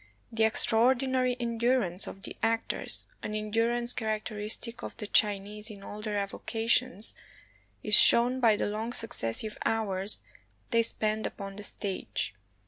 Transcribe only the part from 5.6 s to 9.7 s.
in all their avocations, is shown by the long successive